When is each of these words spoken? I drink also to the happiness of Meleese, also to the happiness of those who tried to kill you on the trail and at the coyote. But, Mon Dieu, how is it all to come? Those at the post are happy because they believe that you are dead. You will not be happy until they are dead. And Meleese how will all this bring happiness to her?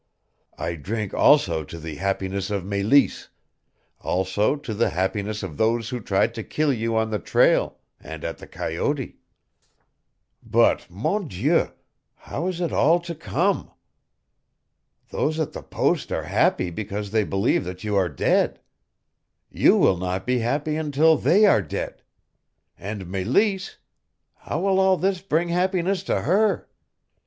I 0.57 0.77
drink 0.77 1.13
also 1.13 1.63
to 1.63 1.77
the 1.77 1.97
happiness 1.97 2.49
of 2.49 2.65
Meleese, 2.65 3.29
also 3.99 4.55
to 4.55 4.73
the 4.73 4.89
happiness 4.89 5.43
of 5.43 5.57
those 5.57 5.89
who 5.89 5.99
tried 5.99 6.33
to 6.33 6.43
kill 6.43 6.73
you 6.73 6.95
on 6.97 7.11
the 7.11 7.19
trail 7.19 7.77
and 7.99 8.23
at 8.23 8.39
the 8.39 8.47
coyote. 8.47 9.17
But, 10.41 10.89
Mon 10.89 11.27
Dieu, 11.27 11.67
how 12.15 12.47
is 12.47 12.59
it 12.61 12.73
all 12.73 12.99
to 13.01 13.13
come? 13.13 13.69
Those 15.09 15.39
at 15.39 15.53
the 15.53 15.61
post 15.61 16.11
are 16.11 16.23
happy 16.23 16.71
because 16.71 17.11
they 17.11 17.23
believe 17.23 17.63
that 17.65 17.83
you 17.83 17.95
are 17.95 18.09
dead. 18.09 18.59
You 19.51 19.77
will 19.77 19.97
not 19.97 20.25
be 20.25 20.39
happy 20.39 20.77
until 20.77 21.15
they 21.15 21.45
are 21.45 21.61
dead. 21.61 22.01
And 22.75 23.05
Meleese 23.05 23.77
how 24.33 24.61
will 24.61 24.79
all 24.79 24.97
this 24.97 25.21
bring 25.21 25.49
happiness 25.49 26.01
to 26.05 26.21
her? 26.21 26.67